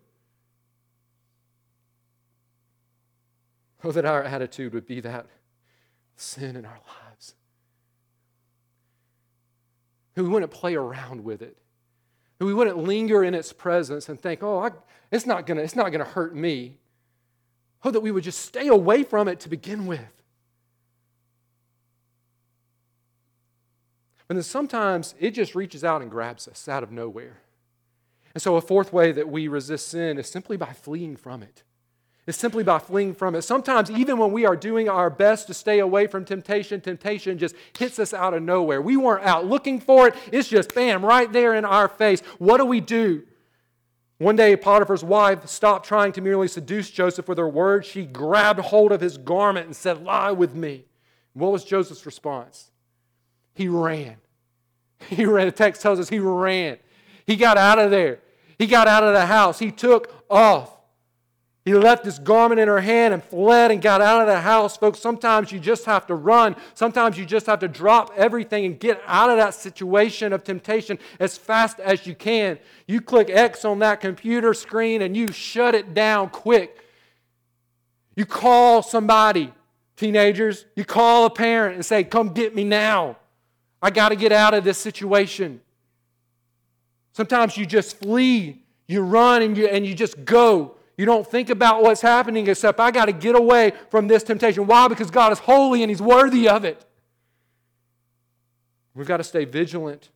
[3.84, 5.26] Oh, that our attitude would be that
[6.18, 7.34] sin in our lives.
[10.16, 11.56] That we wouldn't play around with it.
[12.38, 14.72] That we wouldn't linger in its presence and think, oh, I,
[15.12, 16.78] it's not gonna, it's not gonna hurt me.
[17.84, 20.02] Oh, that we would just stay away from it to begin with.
[24.28, 27.40] And then sometimes it just reaches out and grabs us out of nowhere.
[28.34, 31.64] And so, a fourth way that we resist sin is simply by fleeing from it
[32.30, 33.42] is simply by fleeing from it.
[33.42, 37.56] Sometimes, even when we are doing our best to stay away from temptation, temptation just
[37.78, 38.82] hits us out of nowhere.
[38.82, 42.22] We weren't out looking for it, it's just bam, right there in our face.
[42.38, 43.24] What do we do?
[44.20, 47.88] One day, Potiphar's wife stopped trying to merely seduce Joseph with her words.
[47.88, 50.86] She grabbed hold of his garment and said, Lie with me.
[51.34, 52.72] What was Joseph's response?
[53.54, 54.18] He ran.
[55.08, 55.46] He ran.
[55.46, 56.78] The text tells us he ran.
[57.26, 58.20] He got out of there.
[58.58, 59.58] He got out of the house.
[59.58, 60.79] He took off.
[61.66, 64.78] He left his garment in her hand and fled and got out of the house.
[64.78, 66.56] Folks, sometimes you just have to run.
[66.74, 70.98] Sometimes you just have to drop everything and get out of that situation of temptation
[71.20, 72.58] as fast as you can.
[72.88, 76.86] You click X on that computer screen and you shut it down quick.
[78.16, 79.54] You call somebody,
[79.96, 83.18] teenagers, you call a parent and say, Come get me now.
[83.82, 85.62] I got to get out of this situation.
[87.14, 90.76] Sometimes you just flee, you run, and you, and you just go.
[91.00, 94.68] You don't think about what's happening except I got to get away from this temptation.
[94.68, 94.90] Why?
[94.90, 96.86] Because God is holy and He's worthy of it.
[98.94, 100.10] We've got to stay vigilant.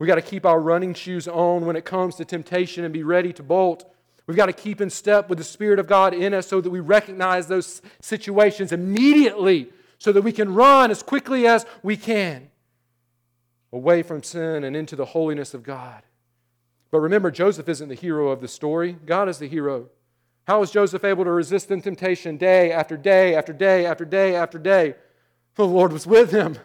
[0.00, 3.04] We've got to keep our running shoes on when it comes to temptation and be
[3.04, 3.88] ready to bolt.
[4.26, 6.68] We've got to keep in step with the Spirit of God in us so that
[6.68, 9.68] we recognize those situations immediately
[9.98, 12.50] so that we can run as quickly as we can
[13.72, 16.02] away from sin and into the holiness of God.
[16.90, 19.90] But remember, Joseph isn't the hero of the story, God is the hero.
[20.46, 24.36] How was Joseph able to resist the temptation day after day after day after day
[24.36, 24.94] after day?
[25.54, 26.58] The Lord was with him.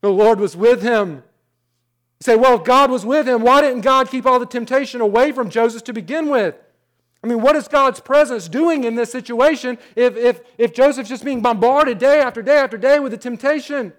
[0.00, 1.24] The Lord was with him.
[2.20, 5.00] You say, well, if God was with him, why didn't God keep all the temptation
[5.00, 6.54] away from Joseph to begin with?
[7.22, 11.24] I mean, what is God's presence doing in this situation if, if, if Joseph's just
[11.24, 13.92] being bombarded day after day after day with the temptation?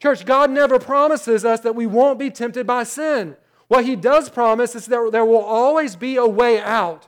[0.00, 3.36] Church, God never promises us that we won't be tempted by sin.
[3.68, 7.06] What He does promise is that there will always be a way out.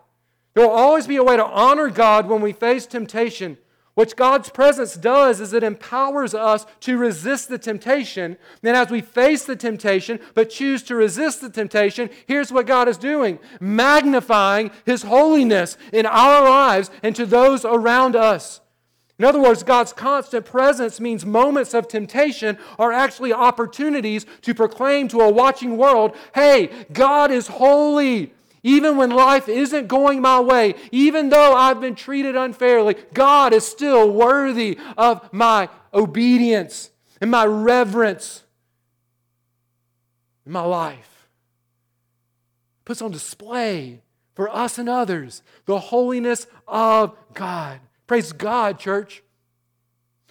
[0.54, 3.58] There will always be a way to honor God when we face temptation.
[3.94, 8.36] What God's presence does is it empowers us to resist the temptation.
[8.60, 12.88] Then, as we face the temptation but choose to resist the temptation, here's what God
[12.88, 18.60] is doing magnifying His holiness in our lives and to those around us.
[19.16, 25.06] In other words, God's constant presence means moments of temptation are actually opportunities to proclaim
[25.08, 28.32] to a watching world hey, God is holy.
[28.66, 33.68] Even when life isn't going my way, even though I've been treated unfairly, God is
[33.68, 38.42] still worthy of my obedience and my reverence
[40.46, 41.28] in my life.
[42.86, 44.00] Puts on display
[44.34, 47.80] for us and others the holiness of God.
[48.06, 49.22] Praise God, church.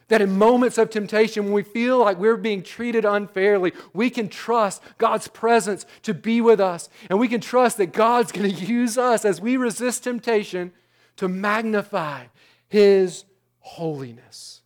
[0.07, 4.29] That in moments of temptation, when we feel like we're being treated unfairly, we can
[4.29, 6.89] trust God's presence to be with us.
[7.09, 10.71] And we can trust that God's going to use us as we resist temptation
[11.17, 12.25] to magnify
[12.67, 13.25] His
[13.59, 14.62] holiness.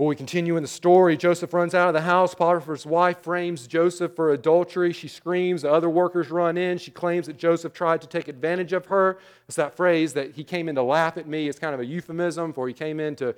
[0.00, 1.14] Well, we continue in the story.
[1.18, 2.34] Joseph runs out of the house.
[2.34, 4.94] Potiphar's wife frames Joseph for adultery.
[4.94, 5.60] She screams.
[5.60, 6.78] The other workers run in.
[6.78, 9.18] She claims that Joseph tried to take advantage of her.
[9.46, 11.50] It's that phrase that he came in to laugh at me.
[11.50, 13.34] It's kind of a euphemism for he came in to,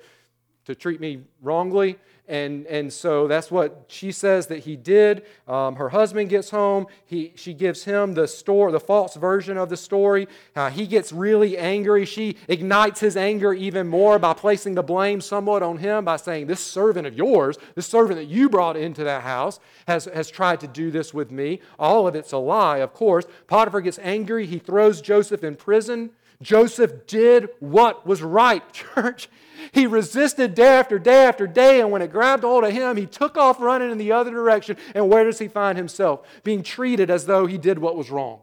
[0.65, 1.97] to treat me wrongly.
[2.25, 5.25] And, and so that's what she says that he did.
[5.45, 6.87] Um, her husband gets home.
[7.05, 10.29] He, she gives him the story, the false version of the story.
[10.55, 12.05] Uh, he gets really angry.
[12.05, 16.47] She ignites his anger even more by placing the blame somewhat on him by saying,
[16.47, 20.61] This servant of yours, this servant that you brought into that house, has, has tried
[20.61, 21.59] to do this with me.
[21.77, 23.25] All of it's a lie, of course.
[23.47, 24.45] Potiphar gets angry.
[24.45, 26.11] He throws Joseph in prison.
[26.43, 29.29] Joseph did what was right, church.
[29.71, 33.05] He resisted day after day after day, and when it grabbed hold of him, he
[33.05, 34.77] took off running in the other direction.
[34.93, 36.21] And where does he find himself?
[36.43, 38.41] Being treated as though he did what was wrong.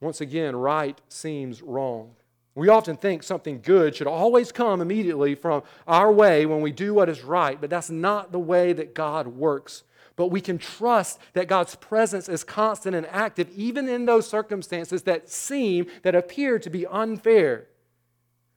[0.00, 2.14] Once again, right seems wrong.
[2.54, 6.92] We often think something good should always come immediately from our way when we do
[6.92, 9.84] what is right, but that's not the way that God works.
[10.18, 15.04] But we can trust that God's presence is constant and active, even in those circumstances
[15.04, 17.68] that seem, that appear to be unfair.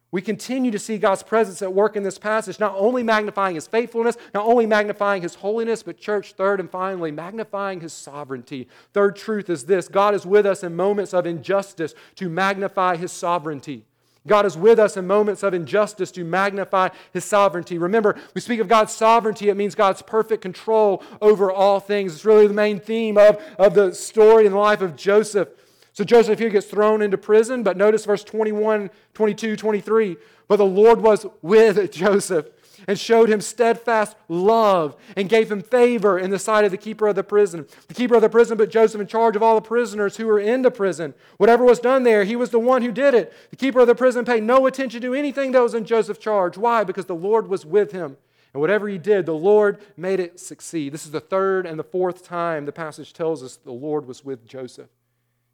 [0.10, 3.68] We continue to see God's presence at work in this passage, not only magnifying his
[3.68, 8.68] faithfulness, not only magnifying his holiness, but, church, third and finally, magnifying his sovereignty.
[8.92, 13.12] Third truth is this God is with us in moments of injustice to magnify his
[13.12, 13.86] sovereignty.
[14.28, 17.78] God is with us in moments of injustice to magnify his sovereignty.
[17.78, 22.14] Remember, we speak of God's sovereignty, it means God's perfect control over all things.
[22.14, 25.50] It's really the main theme of, of the story and the life of Joseph.
[25.94, 30.18] So Joseph here gets thrown into prison, but notice verse 21, 22, 23.
[30.48, 32.48] But the Lord was with Joseph
[32.88, 37.08] and showed him steadfast love and gave him favor in the sight of the keeper
[37.08, 37.66] of the prison.
[37.88, 40.40] The keeper of the prison put Joseph in charge of all the prisoners who were
[40.40, 41.14] in the prison.
[41.38, 43.34] Whatever was done there, he was the one who did it.
[43.50, 46.58] The keeper of the prison paid no attention to anything that was in Joseph's charge.
[46.58, 46.84] Why?
[46.84, 48.18] Because the Lord was with him.
[48.54, 50.94] And whatever he did, the Lord made it succeed.
[50.94, 54.26] This is the third and the fourth time the passage tells us the Lord was
[54.26, 54.90] with Joseph.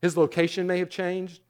[0.02, 1.42] His location may have changed,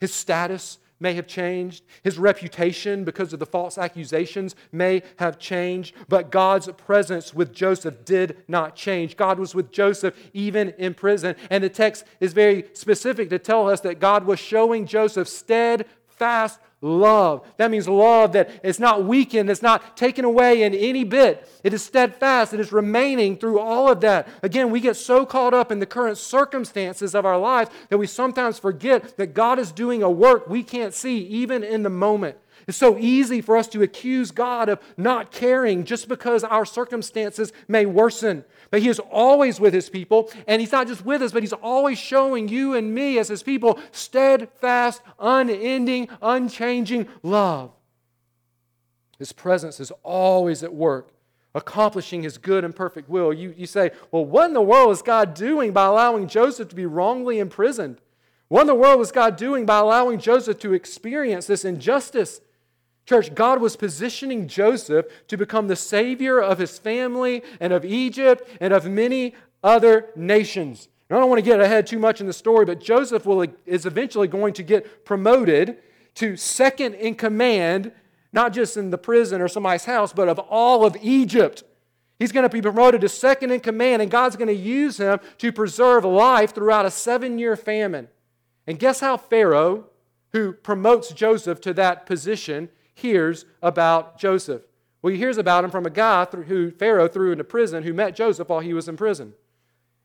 [0.00, 5.94] his status may have changed, his reputation because of the false accusations may have changed,
[6.08, 9.16] but God's presence with Joseph did not change.
[9.16, 11.36] God was with Joseph even in prison.
[11.50, 16.60] And the text is very specific to tell us that God was showing Joseph steadfast
[16.80, 17.46] love.
[17.56, 21.48] That means love that is not weakened, it's not taken away in any bit.
[21.64, 24.28] It is steadfast, it is remaining through all of that.
[24.42, 28.06] Again, we get so caught up in the current circumstances of our lives that we
[28.06, 32.36] sometimes forget that God is doing a work we can't see even in the moment.
[32.68, 37.50] It's so easy for us to accuse God of not caring just because our circumstances
[37.66, 38.44] may worsen.
[38.70, 41.52] But He is always with His people, and He's not just with us, but He's
[41.52, 47.70] always showing you and me as His people steadfast, unending, unchanging love.
[49.18, 51.12] His presence is always at work,
[51.54, 53.32] accomplishing His good and perfect will.
[53.32, 56.76] You, you say, well, what in the world is God doing by allowing Joseph to
[56.76, 58.00] be wrongly imprisoned?
[58.48, 62.40] What in the world was God doing by allowing Joseph to experience this injustice?
[63.08, 68.46] Church, God was positioning Joseph to become the savior of his family and of Egypt
[68.60, 70.90] and of many other nations.
[71.10, 73.86] I don't want to get ahead too much in the story, but Joseph will, is
[73.86, 75.78] eventually going to get promoted
[76.16, 77.92] to second in command,
[78.30, 81.62] not just in the prison or somebody's house, but of all of Egypt.
[82.18, 85.18] He's going to be promoted to second in command, and God's going to use him
[85.38, 88.08] to preserve life throughout a seven year famine.
[88.66, 89.86] And guess how Pharaoh,
[90.32, 92.68] who promotes Joseph to that position,
[92.98, 94.62] hears about Joseph?
[95.00, 98.16] Well, he hears about him from a guy who Pharaoh threw into prison who met
[98.16, 99.34] Joseph while he was in prison.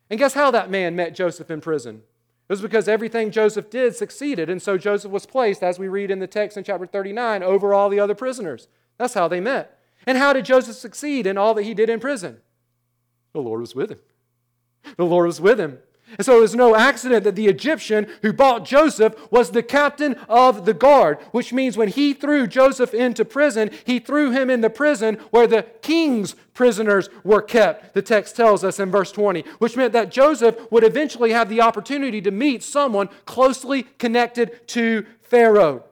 [0.09, 2.03] And guess how that man met Joseph in prison?
[2.47, 4.49] It was because everything Joseph did succeeded.
[4.49, 7.73] And so Joseph was placed, as we read in the text in chapter 39, over
[7.73, 8.67] all the other prisoners.
[8.97, 9.79] That's how they met.
[10.05, 12.41] And how did Joseph succeed in all that he did in prison?
[13.31, 13.99] The Lord was with him.
[14.97, 15.79] The Lord was with him.
[16.17, 20.13] And so it was no accident that the Egyptian who bought Joseph was the captain
[20.29, 24.61] of the guard, which means when he threw Joseph into prison, he threw him in
[24.61, 29.43] the prison where the king's prisoners were kept, the text tells us in verse 20,
[29.57, 35.05] which meant that Joseph would eventually have the opportunity to meet someone closely connected to
[35.21, 35.83] Pharaoh.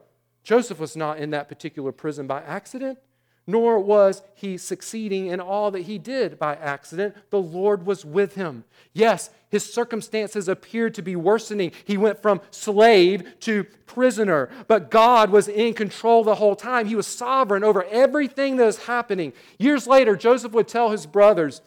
[0.44, 2.98] Joseph was not in that particular prison by accident
[3.46, 7.14] nor was he succeeding in all that he did by accident.
[7.30, 8.64] The Lord was with him.
[8.92, 11.72] Yes, his circumstances appeared to be worsening.
[11.84, 16.86] He went from slave to prisoner, but God was in control the whole time.
[16.86, 19.32] He was sovereign over everything that was happening.
[19.58, 21.60] Years later, Joseph would tell his brothers,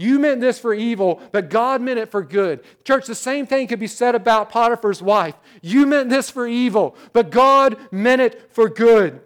[0.00, 2.60] you meant this for evil, but God meant it for good.
[2.84, 5.34] Church, the same thing could be said about Potiphar's wife.
[5.60, 9.20] You meant this for evil, but God meant it for good.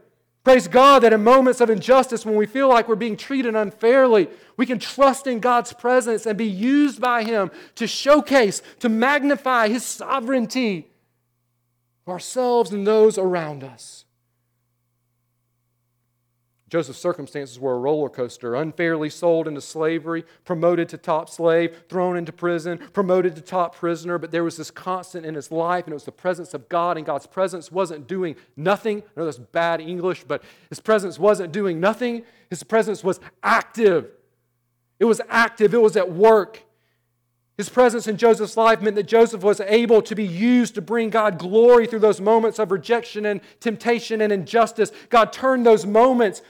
[0.44, 4.28] Praise God that in moments of injustice, when we feel like we're being treated unfairly,
[4.56, 9.68] we can trust in God's presence and be used by Him to showcase, to magnify
[9.68, 10.88] His sovereignty
[12.08, 14.01] ourselves and those around us.
[16.72, 22.16] Joseph's circumstances were a roller coaster unfairly sold into slavery, promoted to top slave, thrown
[22.16, 24.16] into prison, promoted to top prisoner.
[24.16, 26.96] But there was this constant in his life, and it was the presence of God.
[26.96, 29.02] And God's presence wasn't doing nothing.
[29.02, 32.22] I know that's bad English, but his presence wasn't doing nothing.
[32.48, 34.08] His presence was active.
[34.98, 36.62] It was active, it was at work.
[37.58, 41.10] His presence in Joseph's life meant that Joseph was able to be used to bring
[41.10, 44.90] God glory through those moments of rejection and temptation and injustice.
[45.10, 46.40] God turned those moments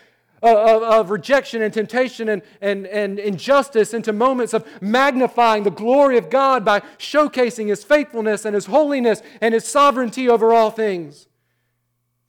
[0.43, 6.19] of, of, rejection and temptation and, and, and injustice into moments of magnifying the glory
[6.19, 11.29] of God by showcasing His faithfulness and His holiness and His sovereignty over all things.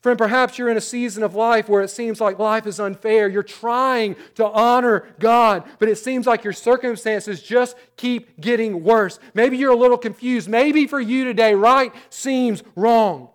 [0.03, 3.30] Friend, perhaps you're in a season of life where it seems like life is unfair.
[3.30, 9.18] You're trying to honor God, but it seems like your circumstances just keep getting worse.
[9.34, 10.49] Maybe you're a little confused.
[10.49, 13.30] Maybe for you today, right seems wrong.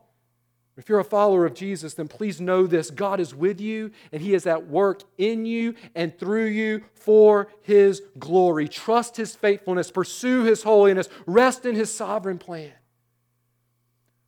[0.78, 4.22] If you're a follower of Jesus, then please know this God is with you, and
[4.22, 8.68] He is at work in you and through you for His glory.
[8.68, 12.70] Trust His faithfulness, pursue His holiness, rest in His sovereign plan.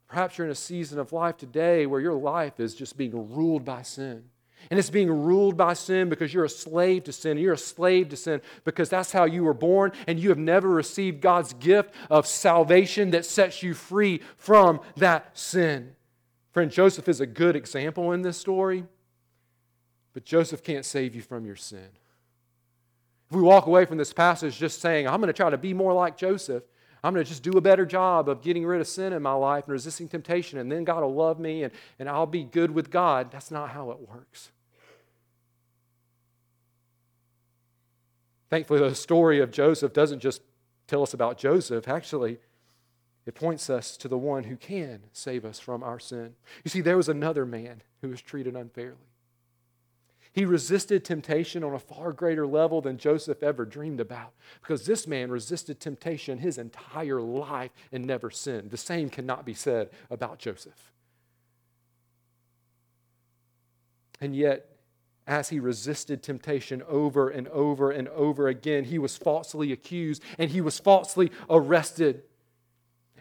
[0.08, 3.64] Perhaps you're in a season of life today where your life is just being ruled
[3.64, 4.24] by sin.
[4.70, 7.38] And it's being ruled by sin because you're a slave to sin.
[7.38, 10.68] You're a slave to sin because that's how you were born, and you have never
[10.68, 15.94] received God's gift of salvation that sets you free from that sin.
[16.52, 18.84] Friend, Joseph is a good example in this story,
[20.12, 21.88] but Joseph can't save you from your sin.
[23.28, 25.72] If we walk away from this passage just saying, I'm going to try to be
[25.72, 26.64] more like Joseph,
[27.02, 29.32] I'm going to just do a better job of getting rid of sin in my
[29.32, 32.72] life and resisting temptation, and then God will love me and, and I'll be good
[32.72, 34.50] with God, that's not how it works.
[38.50, 40.42] Thankfully, the story of Joseph doesn't just
[40.88, 41.86] tell us about Joseph.
[41.86, 42.38] Actually,
[43.30, 46.34] it points us to the one who can save us from our sin.
[46.64, 48.96] You see, there was another man who was treated unfairly.
[50.32, 55.06] He resisted temptation on a far greater level than Joseph ever dreamed about because this
[55.06, 58.72] man resisted temptation his entire life and never sinned.
[58.72, 60.90] The same cannot be said about Joseph.
[64.20, 64.66] And yet,
[65.28, 70.50] as he resisted temptation over and over and over again, he was falsely accused and
[70.50, 72.24] he was falsely arrested.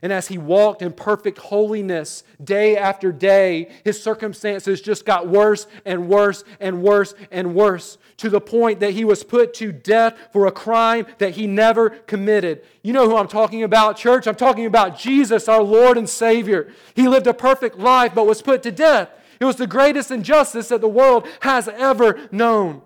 [0.02, 5.68] And as he walked in perfect holiness day after day, his circumstances just got worse
[5.86, 10.18] and worse and worse and worse to the point that he was put to death
[10.32, 12.64] for a crime that he never committed.
[12.84, 14.28] You know who I'm talking about, church?
[14.28, 16.72] I'm talking about Jesus, our Lord and Savior.
[16.94, 19.10] He lived a perfect life but was put to death.
[19.40, 22.82] It was the greatest injustice that the world has ever known.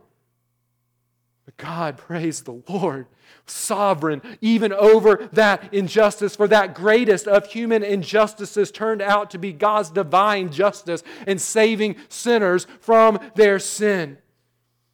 [1.45, 3.07] But God, praise the Lord,
[3.45, 9.53] sovereign even over that injustice, for that greatest of human injustices turned out to be
[9.53, 14.17] God's divine justice in saving sinners from their sin.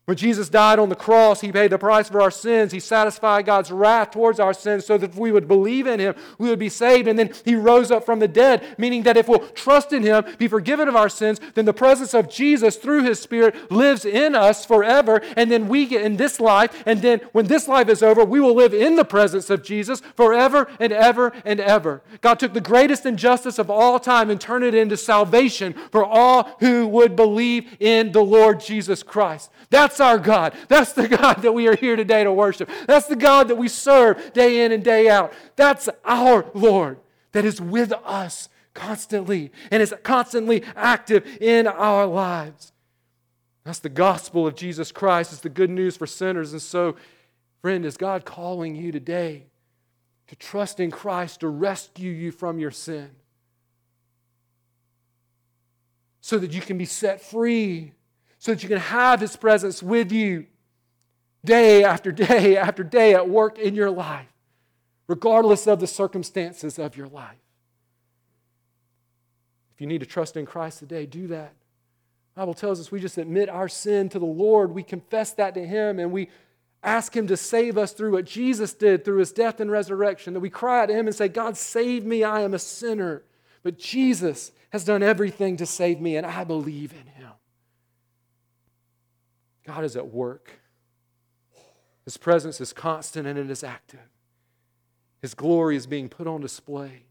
[0.10, 2.72] When Jesus died on the cross, He paid the price for our sins.
[2.72, 6.16] He satisfied God's wrath towards our sins so that if we would believe in Him,
[6.40, 7.08] we would be saved.
[7.08, 10.26] And then He rose up from the dead, meaning that if we'll trust in Him,
[10.40, 14.34] be forgiven of our sins, then the presence of Jesus through His Spirit lives in
[14.34, 15.22] us forever.
[15.38, 18.40] And then we get in this life, and then when this life is over, we
[18.40, 22.02] will live in the presence of Jesus forever and ever and ever.
[22.22, 26.56] God took the greatest injustice of all time and turned it into salvation for all
[26.62, 29.52] who would believe in the Lord Jesus Christ.
[29.70, 30.54] That's our God.
[30.68, 32.70] That's the God that we are here today to worship.
[32.88, 35.34] That's the God that we serve day in and day out.
[35.56, 37.00] That's our Lord
[37.32, 42.72] that is with us constantly and is constantly active in our lives.
[43.64, 45.32] That's the gospel of Jesus Christ.
[45.32, 46.54] It's the good news for sinners.
[46.54, 46.96] And so,
[47.62, 49.46] friend, is God calling you today
[50.28, 53.10] to trust in Christ to rescue you from your sin
[56.22, 57.94] so that you can be set free,
[58.40, 60.48] so that you can have His presence with you
[61.46, 64.28] day after day after day at work in your life,
[65.08, 67.38] regardless of the circumstances of your life.
[69.76, 71.54] If you need to trust in Christ today, do that.
[72.36, 75.54] The Bible tells us we just admit our sin to the Lord, we confess that
[75.54, 76.30] to Him, and we
[76.82, 80.34] ask Him to save us through what Jesus did through His death and resurrection.
[80.34, 83.24] That we cry out to Him and say, God, save me, I am a sinner.
[83.64, 87.19] But Jesus has done everything to save me, and I believe in Him.
[89.70, 90.62] God is at work.
[92.04, 94.10] His presence is constant and it is active.
[95.22, 97.04] His glory is being put on display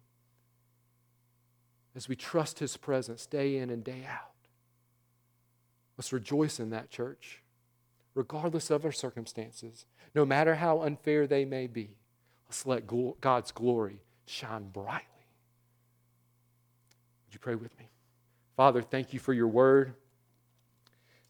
[1.95, 4.35] as we trust His presence day in and day out.
[5.97, 7.43] Let's rejoice in that, church
[8.19, 11.91] regardless of our circumstances, no matter how unfair they may be.
[12.49, 12.85] Let's let
[13.21, 15.05] God's glory shine brightly.
[17.27, 17.89] Would you pray with me?
[18.57, 19.95] Father, thank you for your word.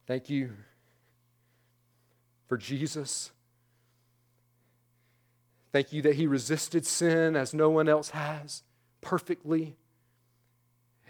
[0.07, 0.53] Thank you
[2.49, 3.31] for Jesus.
[5.71, 8.63] Thank you that he resisted sin as no one else has
[9.01, 9.77] perfectly,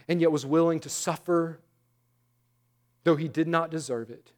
[0.08, 1.60] and yet was willing to suffer,
[3.04, 4.32] though he did not deserve it.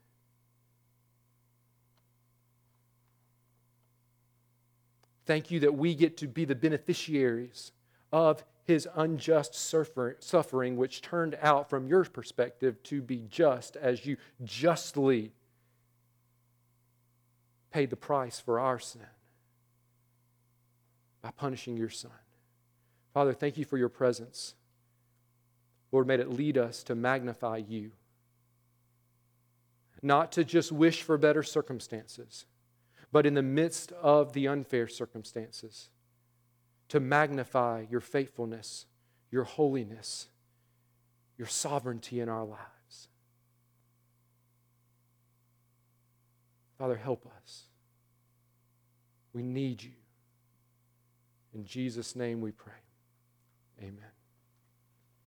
[5.26, 7.72] Thank you that we get to be the beneficiaries
[8.12, 14.16] of his unjust suffering, which turned out from your perspective to be just as you
[14.44, 15.32] justly
[17.70, 19.02] paid the price for our sin
[21.22, 22.10] by punishing your son.
[23.12, 24.54] Father, thank you for your presence.
[25.92, 27.92] Lord, may it lead us to magnify you,
[30.02, 32.46] not to just wish for better circumstances
[33.12, 35.88] but in the midst of the unfair circumstances,
[36.88, 38.86] to magnify your faithfulness,
[39.30, 40.28] your holiness,
[41.36, 42.60] your sovereignty in our lives.
[46.80, 47.64] Father, help us.
[49.34, 49.90] We need you.
[51.52, 52.72] In Jesus' name we pray.
[53.82, 54.19] Amen.